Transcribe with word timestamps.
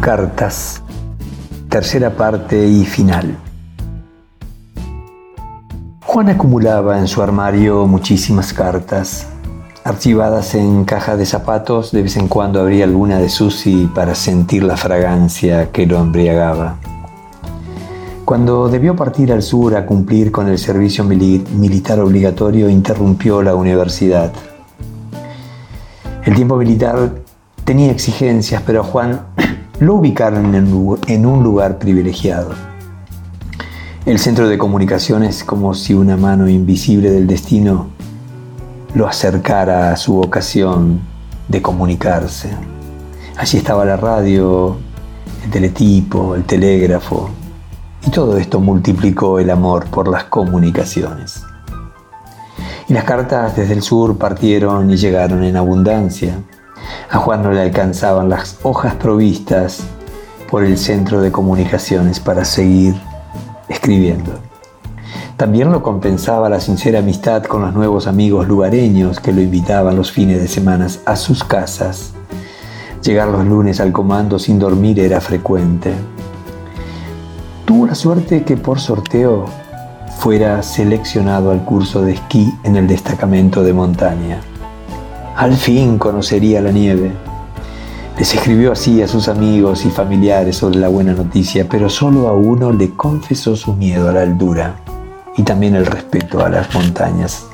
Cartas, 0.00 0.80
tercera 1.68 2.16
parte 2.16 2.66
y 2.66 2.84
final. 2.84 3.36
Juan 6.04 6.28
acumulaba 6.30 6.98
en 6.98 7.08
su 7.08 7.20
armario 7.20 7.86
muchísimas 7.86 8.52
cartas, 8.52 9.26
archivadas 9.84 10.54
en 10.54 10.84
caja 10.84 11.16
de 11.16 11.26
zapatos, 11.26 11.90
de 11.90 12.02
vez 12.02 12.16
en 12.16 12.28
cuando 12.28 12.60
abría 12.60 12.84
alguna 12.84 13.18
de 13.18 13.28
Susi 13.28 13.90
para 13.92 14.14
sentir 14.14 14.62
la 14.62 14.76
fragancia 14.76 15.72
que 15.72 15.84
lo 15.84 15.98
embriagaba. 15.98 16.76
Cuando 18.24 18.68
debió 18.68 18.94
partir 18.94 19.32
al 19.32 19.42
sur 19.42 19.76
a 19.76 19.84
cumplir 19.84 20.30
con 20.30 20.48
el 20.48 20.58
servicio 20.58 21.02
militar 21.02 21.98
obligatorio, 22.00 22.70
interrumpió 22.70 23.42
la 23.42 23.54
universidad. 23.54 24.32
El 26.24 26.34
tiempo 26.34 26.56
militar 26.56 27.10
tenía 27.64 27.90
exigencias, 27.90 28.62
pero 28.64 28.84
Juan 28.84 29.26
lo 29.80 29.94
ubicaron 29.94 30.54
en 30.54 31.26
un 31.26 31.42
lugar 31.44 31.78
privilegiado. 31.78 32.50
El 34.04 34.18
centro 34.18 34.48
de 34.48 34.58
comunicaciones 34.58 35.44
como 35.44 35.74
si 35.74 35.94
una 35.94 36.16
mano 36.16 36.48
invisible 36.48 37.10
del 37.10 37.26
destino 37.26 37.88
lo 38.94 39.06
acercara 39.06 39.92
a 39.92 39.96
su 39.96 40.14
vocación 40.14 41.00
de 41.46 41.62
comunicarse. 41.62 42.50
Allí 43.36 43.58
estaba 43.58 43.84
la 43.84 43.96
radio, 43.96 44.76
el 45.44 45.50
teletipo, 45.50 46.34
el 46.34 46.44
telégrafo, 46.44 47.30
y 48.06 48.10
todo 48.10 48.36
esto 48.36 48.60
multiplicó 48.60 49.38
el 49.38 49.50
amor 49.50 49.86
por 49.86 50.08
las 50.08 50.24
comunicaciones. 50.24 51.42
Y 52.88 52.94
las 52.94 53.04
cartas 53.04 53.54
desde 53.54 53.74
el 53.74 53.82
sur 53.82 54.16
partieron 54.16 54.90
y 54.90 54.96
llegaron 54.96 55.44
en 55.44 55.56
abundancia. 55.56 56.42
A 57.10 57.18
Juan 57.18 57.42
no 57.42 57.52
le 57.52 57.62
alcanzaban 57.62 58.28
las 58.28 58.58
hojas 58.62 58.94
provistas 58.94 59.80
por 60.50 60.62
el 60.62 60.76
centro 60.76 61.22
de 61.22 61.32
comunicaciones 61.32 62.20
para 62.20 62.44
seguir 62.44 62.94
escribiendo. 63.66 64.32
También 65.38 65.72
lo 65.72 65.82
compensaba 65.82 66.50
la 66.50 66.60
sincera 66.60 66.98
amistad 66.98 67.44
con 67.44 67.62
los 67.62 67.72
nuevos 67.72 68.06
amigos 68.06 68.46
lugareños 68.46 69.20
que 69.20 69.32
lo 69.32 69.40
invitaban 69.40 69.96
los 69.96 70.12
fines 70.12 70.42
de 70.42 70.48
semana 70.48 70.86
a 71.06 71.16
sus 71.16 71.44
casas. 71.44 72.12
Llegar 73.02 73.28
los 73.28 73.46
lunes 73.46 73.80
al 73.80 73.92
comando 73.92 74.38
sin 74.38 74.58
dormir 74.58 75.00
era 75.00 75.22
frecuente. 75.22 75.94
Tuvo 77.64 77.86
la 77.86 77.94
suerte 77.94 78.42
que 78.42 78.58
por 78.58 78.80
sorteo 78.80 79.46
fuera 80.18 80.62
seleccionado 80.62 81.52
al 81.52 81.64
curso 81.64 82.02
de 82.02 82.12
esquí 82.12 82.52
en 82.64 82.76
el 82.76 82.86
destacamento 82.86 83.62
de 83.62 83.72
montaña. 83.72 84.40
Al 85.38 85.54
fin 85.54 85.98
conocería 85.98 86.60
la 86.60 86.72
nieve. 86.72 87.12
Les 88.18 88.34
escribió 88.34 88.72
así 88.72 89.00
a 89.02 89.06
sus 89.06 89.28
amigos 89.28 89.84
y 89.84 89.88
familiares 89.88 90.56
sobre 90.56 90.80
la 90.80 90.88
buena 90.88 91.12
noticia, 91.12 91.68
pero 91.70 91.88
solo 91.88 92.26
a 92.26 92.32
uno 92.32 92.72
le 92.72 92.96
confesó 92.96 93.54
su 93.54 93.74
miedo 93.74 94.08
a 94.08 94.12
la 94.12 94.22
altura 94.22 94.80
y 95.36 95.44
también 95.44 95.76
el 95.76 95.86
respeto 95.86 96.44
a 96.44 96.48
las 96.48 96.74
montañas. 96.74 97.46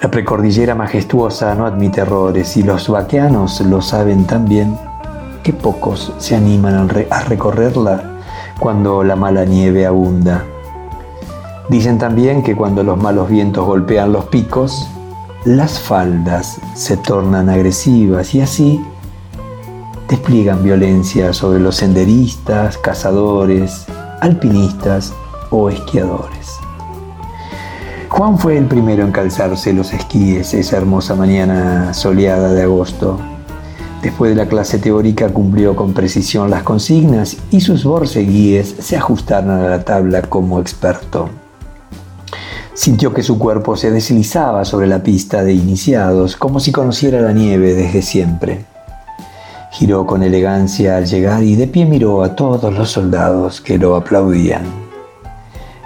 La 0.00 0.08
precordillera 0.12 0.76
majestuosa 0.76 1.56
no 1.56 1.66
admite 1.66 2.02
errores 2.02 2.56
y 2.56 2.62
los 2.62 2.88
vaqueanos 2.88 3.60
lo 3.62 3.82
saben 3.82 4.24
tan 4.24 4.48
bien 4.48 4.78
que 5.42 5.52
pocos 5.52 6.12
se 6.18 6.36
animan 6.36 6.88
a 7.10 7.20
recorrerla 7.24 8.20
cuando 8.60 9.02
la 9.02 9.16
mala 9.16 9.44
nieve 9.44 9.86
abunda. 9.86 10.44
Dicen 11.68 11.98
también 11.98 12.44
que 12.44 12.54
cuando 12.54 12.84
los 12.84 12.96
malos 12.96 13.28
vientos 13.28 13.66
golpean 13.66 14.12
los 14.12 14.26
picos, 14.26 14.88
las 15.44 15.78
faldas 15.78 16.58
se 16.74 16.96
tornan 16.96 17.50
agresivas 17.50 18.34
y 18.34 18.40
así 18.40 18.80
despliegan 20.08 20.62
violencia 20.62 21.34
sobre 21.34 21.60
los 21.60 21.76
senderistas, 21.76 22.78
cazadores, 22.78 23.84
alpinistas 24.20 25.12
o 25.50 25.68
esquiadores. 25.68 26.58
Juan 28.08 28.38
fue 28.38 28.56
el 28.56 28.66
primero 28.66 29.04
en 29.04 29.12
calzarse 29.12 29.72
los 29.72 29.92
esquíes 29.92 30.54
esa 30.54 30.78
hermosa 30.78 31.14
mañana 31.14 31.92
soleada 31.92 32.52
de 32.52 32.62
agosto. 32.62 33.18
Después 34.02 34.30
de 34.30 34.36
la 34.36 34.48
clase 34.48 34.78
teórica 34.78 35.28
cumplió 35.28 35.76
con 35.76 35.92
precisión 35.92 36.50
las 36.50 36.62
consignas 36.62 37.36
y 37.50 37.60
sus 37.60 37.84
borceguíes 37.84 38.76
se 38.78 38.96
ajustaron 38.96 39.50
a 39.50 39.68
la 39.68 39.84
tabla 39.84 40.22
como 40.22 40.60
experto. 40.60 41.28
Sintió 42.74 43.14
que 43.14 43.22
su 43.22 43.38
cuerpo 43.38 43.76
se 43.76 43.92
deslizaba 43.92 44.64
sobre 44.64 44.88
la 44.88 45.00
pista 45.00 45.44
de 45.44 45.52
iniciados, 45.52 46.36
como 46.36 46.58
si 46.58 46.72
conociera 46.72 47.20
la 47.20 47.32
nieve 47.32 47.72
desde 47.72 48.02
siempre. 48.02 48.64
Giró 49.70 50.04
con 50.06 50.24
elegancia 50.24 50.96
al 50.96 51.06
llegar 51.06 51.44
y 51.44 51.54
de 51.54 51.68
pie 51.68 51.86
miró 51.86 52.24
a 52.24 52.34
todos 52.34 52.74
los 52.74 52.90
soldados 52.90 53.60
que 53.60 53.78
lo 53.78 53.94
aplaudían. 53.94 54.64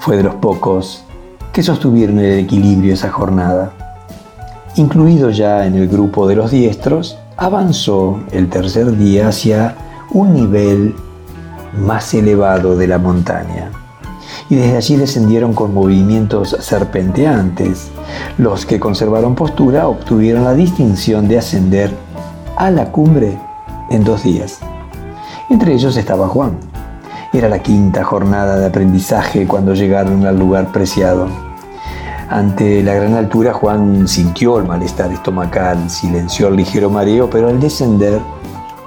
Fue 0.00 0.16
de 0.16 0.24
los 0.24 0.34
pocos 0.34 1.04
que 1.52 1.62
sostuvieron 1.62 2.18
el 2.18 2.40
equilibrio 2.40 2.94
esa 2.94 3.10
jornada. 3.10 3.72
Incluido 4.74 5.30
ya 5.30 5.66
en 5.66 5.76
el 5.76 5.86
grupo 5.86 6.26
de 6.26 6.34
los 6.34 6.50
diestros, 6.50 7.16
avanzó 7.36 8.18
el 8.32 8.48
tercer 8.48 8.96
día 8.96 9.28
hacia 9.28 9.76
un 10.10 10.34
nivel 10.34 10.96
más 11.78 12.12
elevado 12.12 12.76
de 12.76 12.88
la 12.88 12.98
montaña. 12.98 13.70
Y 14.48 14.56
desde 14.56 14.76
allí 14.76 14.96
descendieron 14.96 15.54
con 15.54 15.72
movimientos 15.74 16.56
serpenteantes. 16.60 17.90
Los 18.38 18.66
que 18.66 18.80
conservaron 18.80 19.34
postura 19.34 19.88
obtuvieron 19.88 20.44
la 20.44 20.54
distinción 20.54 21.28
de 21.28 21.38
ascender 21.38 21.90
a 22.56 22.70
la 22.70 22.90
cumbre 22.90 23.38
en 23.90 24.04
dos 24.04 24.22
días. 24.22 24.60
Entre 25.48 25.74
ellos 25.74 25.96
estaba 25.96 26.28
Juan. 26.28 26.58
Era 27.32 27.48
la 27.48 27.60
quinta 27.60 28.04
jornada 28.04 28.58
de 28.58 28.66
aprendizaje 28.66 29.46
cuando 29.46 29.74
llegaron 29.74 30.26
al 30.26 30.38
lugar 30.38 30.70
preciado. 30.70 31.28
Ante 32.28 32.82
la 32.82 32.94
gran 32.94 33.14
altura, 33.14 33.52
Juan 33.52 34.08
sintió 34.08 34.58
el 34.58 34.64
malestar 34.64 35.12
estomacal, 35.12 35.90
silenció 35.90 36.48
el 36.48 36.56
ligero 36.56 36.88
mareo, 36.88 37.28
pero 37.28 37.48
al 37.48 37.60
descender, 37.60 38.20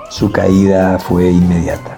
su 0.10 0.32
caída 0.32 0.98
fue 0.98 1.30
inmediata. 1.30 1.95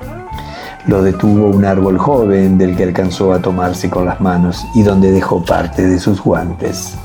Lo 0.87 1.03
detuvo 1.03 1.47
un 1.47 1.65
árbol 1.65 1.97
joven 1.97 2.57
del 2.57 2.75
que 2.77 2.83
alcanzó 2.83 3.33
a 3.33 3.39
tomarse 3.39 3.89
con 3.89 4.05
las 4.05 4.21
manos 4.21 4.65
y 4.73 4.83
donde 4.83 5.11
dejó 5.11 5.43
parte 5.43 5.85
de 5.85 5.99
sus 5.99 6.21
guantes. 6.21 6.95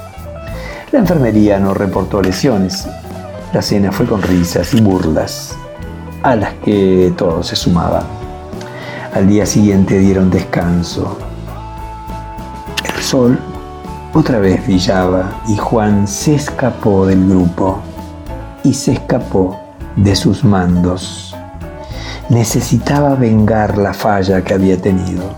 La 0.93 1.01
enfermería 1.01 1.59
no 1.59 1.75
reportó 1.75 2.23
lesiones. 2.23 2.87
La 3.53 3.61
cena 3.61 3.91
fue 3.91 4.07
con 4.07 4.23
risas 4.23 4.73
y 4.73 4.81
burlas, 4.81 5.57
a 6.23 6.37
las 6.37 6.55
que 6.65 7.13
todos 7.17 7.49
se 7.49 7.57
sumaban. 7.57 8.05
Al 9.15 9.27
día 9.29 9.45
siguiente 9.47 9.99
dieron 9.99 10.31
descanso. 10.31 11.19
El 12.97 13.03
sol 13.03 13.39
otra 14.15 14.39
vez 14.39 14.65
brillaba 14.65 15.41
y 15.49 15.57
Juan 15.57 16.07
se 16.07 16.35
escapó 16.37 17.07
del 17.07 17.29
grupo 17.29 17.81
y 18.63 18.75
se 18.75 18.93
escapó 18.93 19.59
de 19.97 20.15
sus 20.15 20.45
mandos. 20.45 21.35
Necesitaba 22.33 23.15
vengar 23.15 23.77
la 23.77 23.93
falla 23.93 24.43
que 24.43 24.55
había 24.55 24.79
tenido. 24.81 25.35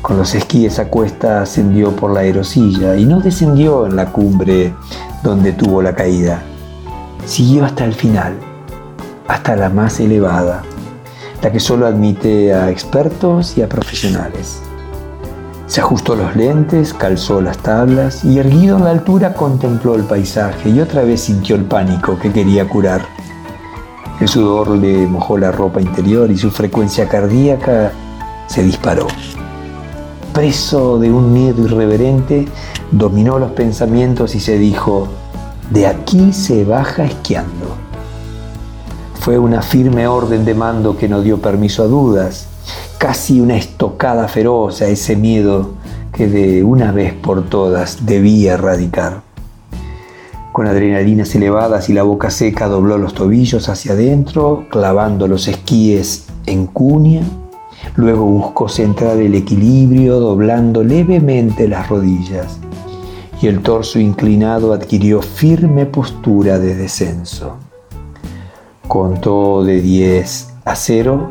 Con 0.00 0.16
los 0.16 0.34
esquíes 0.34 0.80
a 0.80 0.86
cuesta 0.86 1.42
ascendió 1.42 1.94
por 1.94 2.10
la 2.10 2.22
aerosilla 2.22 2.96
y 2.96 3.06
no 3.06 3.20
descendió 3.20 3.86
en 3.86 3.94
la 3.94 4.06
cumbre 4.06 4.74
donde 5.22 5.52
tuvo 5.52 5.80
la 5.80 5.94
caída. 5.94 6.42
Siguió 7.24 7.64
hasta 7.64 7.84
el 7.84 7.94
final, 7.94 8.34
hasta 9.28 9.54
la 9.54 9.68
más 9.68 10.00
elevada, 10.00 10.64
la 11.40 11.52
que 11.52 11.60
solo 11.60 11.86
admite 11.86 12.52
a 12.52 12.68
expertos 12.68 13.56
y 13.56 13.62
a 13.62 13.68
profesionales. 13.68 14.60
Se 15.66 15.80
ajustó 15.80 16.16
los 16.16 16.34
lentes, 16.34 16.92
calzó 16.92 17.40
las 17.40 17.58
tablas 17.58 18.24
y 18.24 18.40
erguido 18.40 18.76
en 18.76 18.84
la 18.86 18.90
altura 18.90 19.34
contempló 19.34 19.94
el 19.94 20.02
paisaje 20.02 20.68
y 20.68 20.80
otra 20.80 21.04
vez 21.04 21.20
sintió 21.20 21.54
el 21.54 21.64
pánico 21.64 22.18
que 22.18 22.32
quería 22.32 22.68
curar. 22.68 23.21
El 24.20 24.28
sudor 24.28 24.70
le 24.70 25.06
mojó 25.06 25.38
la 25.38 25.50
ropa 25.50 25.80
interior 25.80 26.30
y 26.30 26.38
su 26.38 26.50
frecuencia 26.50 27.08
cardíaca 27.08 27.92
se 28.46 28.62
disparó. 28.62 29.06
Preso 30.32 30.98
de 30.98 31.12
un 31.12 31.32
miedo 31.32 31.62
irreverente, 31.64 32.46
dominó 32.90 33.38
los 33.38 33.52
pensamientos 33.52 34.34
y 34.34 34.40
se 34.40 34.58
dijo, 34.58 35.08
de 35.70 35.86
aquí 35.86 36.32
se 36.32 36.64
baja 36.64 37.04
esquiando. 37.04 37.76
Fue 39.20 39.38
una 39.38 39.62
firme 39.62 40.06
orden 40.06 40.44
de 40.44 40.54
mando 40.54 40.96
que 40.96 41.08
no 41.08 41.20
dio 41.20 41.40
permiso 41.40 41.82
a 41.82 41.86
dudas 41.86 42.48
casi 43.02 43.40
una 43.40 43.56
estocada 43.56 44.28
feroz 44.28 44.80
a 44.80 44.86
ese 44.86 45.16
miedo 45.16 45.72
que 46.12 46.28
de 46.28 46.62
una 46.62 46.92
vez 46.92 47.12
por 47.14 47.42
todas 47.48 48.06
debía 48.06 48.52
erradicar. 48.52 49.31
Con 50.52 50.66
adrenalinas 50.66 51.34
elevadas 51.34 51.88
y 51.88 51.94
la 51.94 52.02
boca 52.02 52.30
seca 52.30 52.68
dobló 52.68 52.98
los 52.98 53.14
tobillos 53.14 53.70
hacia 53.70 53.92
adentro, 53.92 54.66
clavando 54.70 55.26
los 55.26 55.48
esquíes 55.48 56.26
en 56.44 56.66
cuña. 56.66 57.22
Luego 57.96 58.26
buscó 58.26 58.68
centrar 58.68 59.16
el 59.16 59.34
equilibrio 59.34 60.20
doblando 60.20 60.84
levemente 60.84 61.68
las 61.68 61.88
rodillas 61.88 62.58
y 63.40 63.48
el 63.48 63.60
torso 63.60 63.98
inclinado 63.98 64.72
adquirió 64.72 65.20
firme 65.22 65.86
postura 65.86 66.58
de 66.58 66.76
descenso. 66.76 67.56
Contó 68.86 69.64
de 69.64 69.80
10 69.80 70.54
a 70.64 70.76
cero 70.76 71.30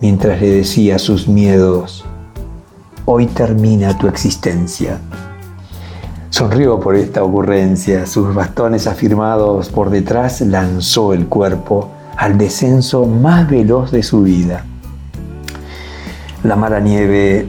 mientras 0.00 0.40
le 0.40 0.50
decía 0.50 0.98
sus 0.98 1.28
miedos, 1.28 2.04
hoy 3.04 3.26
termina 3.26 3.96
tu 3.96 4.08
existencia. 4.08 5.00
Sonrió 6.38 6.78
por 6.78 6.94
esta 6.94 7.24
ocurrencia, 7.24 8.06
sus 8.06 8.32
bastones 8.32 8.86
afirmados 8.86 9.70
por 9.70 9.90
detrás 9.90 10.40
lanzó 10.40 11.12
el 11.12 11.26
cuerpo 11.26 11.90
al 12.16 12.38
descenso 12.38 13.06
más 13.06 13.50
veloz 13.50 13.90
de 13.90 14.04
su 14.04 14.22
vida. 14.22 14.64
La 16.44 16.54
mala 16.54 16.78
nieve 16.78 17.48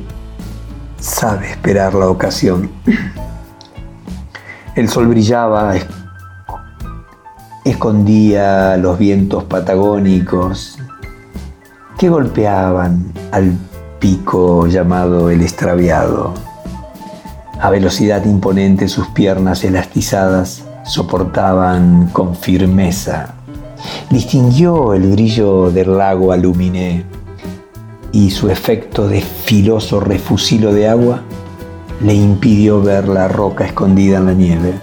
sabe 1.00 1.52
esperar 1.52 1.94
la 1.94 2.10
ocasión. 2.10 2.72
El 4.74 4.90
sol 4.90 5.06
brillaba, 5.08 5.76
escondía 7.64 8.76
los 8.78 8.98
vientos 8.98 9.44
patagónicos 9.44 10.80
que 12.00 12.10
golpeaban 12.10 13.14
al 13.32 13.54
pico 14.00 14.66
llamado 14.66 15.30
el 15.30 15.44
extraviado. 15.44 16.49
A 17.62 17.70
velocidad 17.70 18.24
imponente 18.24 18.88
sus 18.88 19.08
piernas 19.10 19.66
elastizadas 19.66 20.64
soportaban 20.86 22.08
con 22.14 22.34
firmeza. 22.34 23.34
Distinguió 24.10 24.94
el 24.94 25.12
brillo 25.12 25.70
del 25.70 25.98
lago 25.98 26.32
Aluminé 26.32 27.04
y 28.14 28.32
su 28.32 28.50
efecto 28.50 29.10
de 29.10 29.20
filoso 29.20 30.00
refusilo 30.00 30.74
de 30.74 30.88
agua 30.88 31.22
le 32.02 32.14
impidió 32.14 32.82
ver 32.82 33.10
la 33.10 33.28
roca 33.28 33.66
escondida 33.66 34.20
en 34.20 34.26
la 34.26 34.34
nieve. 34.34 34.74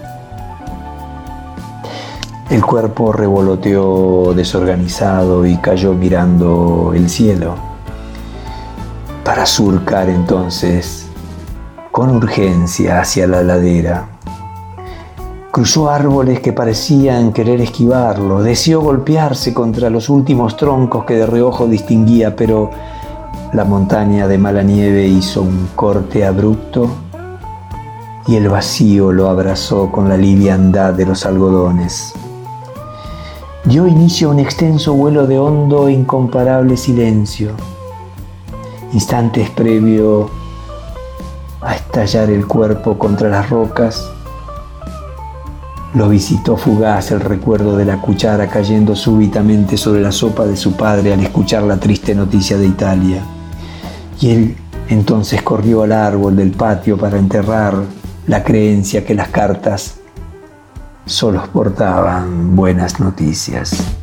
El 2.51 2.63
cuerpo 2.63 3.11
revoloteó 3.11 4.33
desorganizado 4.35 5.47
y 5.47 5.57
cayó 5.57 5.93
mirando 5.93 6.93
el 6.95 7.09
cielo 7.09 7.55
para 9.23 9.47
surcar 9.47 10.09
entonces 10.09 11.06
con 11.97 12.15
urgencia 12.15 13.01
hacia 13.01 13.25
la 13.25 13.41
ladera. 13.41 14.07
Cruzó 15.49 15.89
árboles 15.89 16.41
que 16.41 16.53
parecían 16.53 17.33
querer 17.33 17.59
esquivarlo, 17.59 18.43
deseó 18.43 18.81
golpearse 18.81 19.51
contra 19.51 19.89
los 19.89 20.07
últimos 20.07 20.57
troncos 20.57 21.05
que 21.05 21.15
de 21.15 21.25
reojo 21.25 21.65
distinguía, 21.65 22.35
pero 22.35 22.69
la 23.51 23.65
montaña 23.65 24.27
de 24.27 24.37
mala 24.37 24.61
nieve 24.61 25.07
hizo 25.07 25.41
un 25.41 25.69
corte 25.75 26.23
abrupto 26.23 26.87
y 28.27 28.35
el 28.35 28.47
vacío 28.47 29.11
lo 29.11 29.27
abrazó 29.27 29.91
con 29.91 30.07
la 30.07 30.17
liviandad 30.17 30.93
de 30.93 31.07
los 31.07 31.25
algodones. 31.25 32.13
Dio 33.65 33.87
inicio 33.87 34.27
a 34.27 34.33
un 34.33 34.39
extenso 34.39 34.93
vuelo 34.93 35.25
de 35.25 35.39
hondo 35.39 35.87
e 35.87 35.93
incomparable 35.93 36.77
silencio. 36.77 37.53
Instantes 38.93 39.49
previo 39.49 40.29
a 41.61 41.75
estallar 41.75 42.29
el 42.29 42.45
cuerpo 42.45 42.97
contra 42.97 43.29
las 43.29 43.49
rocas, 43.49 44.09
lo 45.93 46.09
visitó 46.09 46.57
fugaz 46.57 47.11
el 47.11 47.21
recuerdo 47.21 47.75
de 47.75 47.85
la 47.85 47.99
cuchara 48.01 48.47
cayendo 48.47 48.95
súbitamente 48.95 49.77
sobre 49.77 50.01
la 50.01 50.11
sopa 50.11 50.45
de 50.45 50.55
su 50.55 50.73
padre 50.73 51.13
al 51.13 51.21
escuchar 51.21 51.63
la 51.63 51.77
triste 51.77 52.13
noticia 52.13 52.57
de 52.57 52.67
Italia. 52.67 53.23
Y 54.19 54.29
él 54.29 54.57
entonces 54.89 55.41
corrió 55.41 55.83
al 55.83 55.91
árbol 55.91 56.35
del 56.35 56.51
patio 56.51 56.97
para 56.97 57.17
enterrar 57.17 57.75
la 58.27 58.43
creencia 58.43 59.05
que 59.05 59.15
las 59.15 59.29
cartas 59.29 59.95
solo 61.05 61.43
portaban 61.51 62.55
buenas 62.55 62.99
noticias. 62.99 63.97